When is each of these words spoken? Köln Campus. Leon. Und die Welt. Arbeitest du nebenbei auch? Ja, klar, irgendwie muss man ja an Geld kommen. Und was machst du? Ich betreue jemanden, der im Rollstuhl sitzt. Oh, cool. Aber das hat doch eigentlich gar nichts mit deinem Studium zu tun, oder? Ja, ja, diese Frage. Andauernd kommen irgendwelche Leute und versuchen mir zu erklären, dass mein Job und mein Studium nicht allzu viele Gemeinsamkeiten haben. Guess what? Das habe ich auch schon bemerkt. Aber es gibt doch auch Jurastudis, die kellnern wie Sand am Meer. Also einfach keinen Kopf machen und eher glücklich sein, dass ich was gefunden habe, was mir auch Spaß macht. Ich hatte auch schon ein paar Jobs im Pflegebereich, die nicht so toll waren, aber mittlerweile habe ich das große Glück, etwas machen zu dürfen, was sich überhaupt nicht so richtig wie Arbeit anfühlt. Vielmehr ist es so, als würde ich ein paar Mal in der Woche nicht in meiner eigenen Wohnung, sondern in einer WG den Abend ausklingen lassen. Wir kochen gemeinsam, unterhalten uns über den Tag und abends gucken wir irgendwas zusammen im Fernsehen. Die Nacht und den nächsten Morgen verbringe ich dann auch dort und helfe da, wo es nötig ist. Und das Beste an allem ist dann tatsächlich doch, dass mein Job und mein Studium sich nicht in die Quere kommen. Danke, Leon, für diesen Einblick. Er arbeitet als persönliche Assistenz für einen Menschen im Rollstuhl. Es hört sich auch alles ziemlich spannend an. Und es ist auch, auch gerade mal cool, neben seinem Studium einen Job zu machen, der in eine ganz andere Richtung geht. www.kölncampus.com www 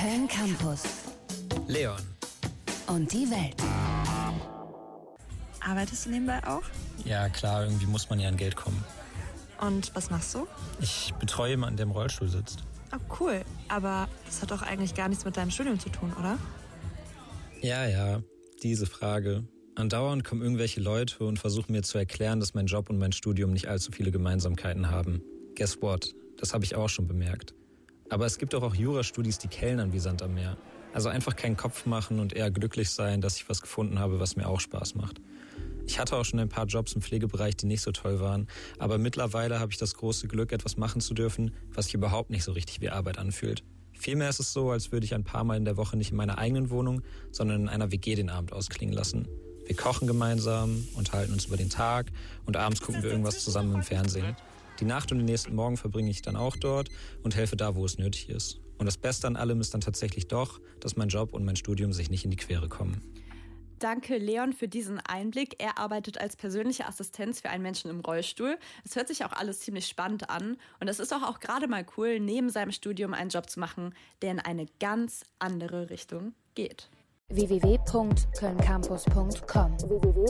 Köln 0.00 0.28
Campus. 0.28 0.84
Leon. 1.66 1.98
Und 2.86 3.12
die 3.12 3.28
Welt. 3.32 3.56
Arbeitest 5.58 6.06
du 6.06 6.10
nebenbei 6.10 6.40
auch? 6.46 6.62
Ja, 7.04 7.28
klar, 7.28 7.64
irgendwie 7.64 7.86
muss 7.86 8.08
man 8.08 8.20
ja 8.20 8.28
an 8.28 8.36
Geld 8.36 8.54
kommen. 8.54 8.84
Und 9.60 9.90
was 9.96 10.08
machst 10.08 10.36
du? 10.36 10.46
Ich 10.80 11.12
betreue 11.18 11.50
jemanden, 11.50 11.78
der 11.78 11.86
im 11.86 11.90
Rollstuhl 11.90 12.28
sitzt. 12.28 12.62
Oh, 12.92 13.14
cool. 13.18 13.42
Aber 13.66 14.08
das 14.24 14.40
hat 14.40 14.52
doch 14.52 14.62
eigentlich 14.62 14.94
gar 14.94 15.08
nichts 15.08 15.24
mit 15.24 15.36
deinem 15.36 15.50
Studium 15.50 15.80
zu 15.80 15.88
tun, 15.88 16.12
oder? 16.16 16.38
Ja, 17.60 17.84
ja, 17.84 18.22
diese 18.62 18.86
Frage. 18.86 19.48
Andauernd 19.74 20.22
kommen 20.22 20.42
irgendwelche 20.42 20.80
Leute 20.80 21.24
und 21.24 21.40
versuchen 21.40 21.72
mir 21.72 21.82
zu 21.82 21.98
erklären, 21.98 22.38
dass 22.38 22.54
mein 22.54 22.66
Job 22.66 22.88
und 22.88 22.98
mein 22.98 23.10
Studium 23.10 23.50
nicht 23.52 23.66
allzu 23.66 23.90
viele 23.90 24.12
Gemeinsamkeiten 24.12 24.92
haben. 24.92 25.22
Guess 25.56 25.82
what? 25.82 26.14
Das 26.36 26.54
habe 26.54 26.64
ich 26.64 26.76
auch 26.76 26.88
schon 26.88 27.08
bemerkt. 27.08 27.52
Aber 28.10 28.26
es 28.26 28.38
gibt 28.38 28.54
doch 28.54 28.62
auch 28.62 28.74
Jurastudis, 28.74 29.38
die 29.38 29.48
kellnern 29.48 29.92
wie 29.92 29.98
Sand 29.98 30.22
am 30.22 30.34
Meer. 30.34 30.56
Also 30.92 31.08
einfach 31.08 31.36
keinen 31.36 31.56
Kopf 31.56 31.86
machen 31.86 32.18
und 32.18 32.32
eher 32.32 32.50
glücklich 32.50 32.90
sein, 32.90 33.20
dass 33.20 33.36
ich 33.36 33.48
was 33.48 33.60
gefunden 33.60 33.98
habe, 33.98 34.20
was 34.20 34.36
mir 34.36 34.48
auch 34.48 34.60
Spaß 34.60 34.94
macht. 34.94 35.20
Ich 35.86 35.98
hatte 35.98 36.16
auch 36.16 36.24
schon 36.24 36.38
ein 36.38 36.48
paar 36.48 36.66
Jobs 36.66 36.92
im 36.92 37.02
Pflegebereich, 37.02 37.56
die 37.56 37.66
nicht 37.66 37.80
so 37.80 37.92
toll 37.92 38.20
waren, 38.20 38.46
aber 38.78 38.98
mittlerweile 38.98 39.58
habe 39.58 39.72
ich 39.72 39.78
das 39.78 39.94
große 39.94 40.28
Glück, 40.28 40.52
etwas 40.52 40.76
machen 40.76 41.00
zu 41.00 41.14
dürfen, 41.14 41.52
was 41.72 41.86
sich 41.86 41.94
überhaupt 41.94 42.30
nicht 42.30 42.44
so 42.44 42.52
richtig 42.52 42.80
wie 42.80 42.90
Arbeit 42.90 43.18
anfühlt. 43.18 43.64
Vielmehr 43.92 44.28
ist 44.28 44.38
es 44.38 44.52
so, 44.52 44.70
als 44.70 44.92
würde 44.92 45.06
ich 45.06 45.14
ein 45.14 45.24
paar 45.24 45.44
Mal 45.44 45.56
in 45.56 45.64
der 45.64 45.76
Woche 45.76 45.96
nicht 45.96 46.10
in 46.10 46.16
meiner 46.16 46.38
eigenen 46.38 46.70
Wohnung, 46.70 47.02
sondern 47.32 47.62
in 47.62 47.68
einer 47.68 47.90
WG 47.90 48.14
den 48.14 48.30
Abend 48.30 48.52
ausklingen 48.52 48.94
lassen. 48.94 49.28
Wir 49.66 49.76
kochen 49.76 50.06
gemeinsam, 50.06 50.86
unterhalten 50.94 51.32
uns 51.32 51.46
über 51.46 51.56
den 51.56 51.68
Tag 51.68 52.06
und 52.46 52.56
abends 52.56 52.80
gucken 52.80 53.02
wir 53.02 53.10
irgendwas 53.10 53.42
zusammen 53.42 53.74
im 53.74 53.82
Fernsehen. 53.82 54.36
Die 54.80 54.84
Nacht 54.84 55.12
und 55.12 55.18
den 55.18 55.26
nächsten 55.26 55.54
Morgen 55.54 55.76
verbringe 55.76 56.10
ich 56.10 56.22
dann 56.22 56.36
auch 56.36 56.56
dort 56.56 56.88
und 57.22 57.34
helfe 57.34 57.56
da, 57.56 57.74
wo 57.74 57.84
es 57.84 57.98
nötig 57.98 58.28
ist. 58.28 58.60
Und 58.78 58.86
das 58.86 58.96
Beste 58.96 59.26
an 59.26 59.36
allem 59.36 59.60
ist 59.60 59.74
dann 59.74 59.80
tatsächlich 59.80 60.28
doch, 60.28 60.60
dass 60.80 60.96
mein 60.96 61.08
Job 61.08 61.34
und 61.34 61.44
mein 61.44 61.56
Studium 61.56 61.92
sich 61.92 62.10
nicht 62.10 62.24
in 62.24 62.30
die 62.30 62.36
Quere 62.36 62.68
kommen. 62.68 63.02
Danke, 63.78 64.18
Leon, 64.18 64.52
für 64.52 64.68
diesen 64.68 65.00
Einblick. 65.00 65.62
Er 65.62 65.78
arbeitet 65.78 66.20
als 66.20 66.36
persönliche 66.36 66.86
Assistenz 66.86 67.40
für 67.40 67.48
einen 67.50 67.62
Menschen 67.62 67.90
im 67.90 68.00
Rollstuhl. 68.00 68.58
Es 68.84 68.96
hört 68.96 69.06
sich 69.08 69.24
auch 69.24 69.32
alles 69.32 69.60
ziemlich 69.60 69.86
spannend 69.86 70.28
an. 70.30 70.56
Und 70.80 70.88
es 70.88 70.98
ist 70.98 71.12
auch, 71.12 71.22
auch 71.22 71.38
gerade 71.38 71.68
mal 71.68 71.86
cool, 71.96 72.18
neben 72.18 72.50
seinem 72.50 72.72
Studium 72.72 73.14
einen 73.14 73.30
Job 73.30 73.48
zu 73.48 73.60
machen, 73.60 73.94
der 74.20 74.32
in 74.32 74.40
eine 74.40 74.66
ganz 74.80 75.22
andere 75.38 75.90
Richtung 75.90 76.34
geht. 76.54 76.90
www.kölncampus.com 77.28 79.78
www 79.78 80.26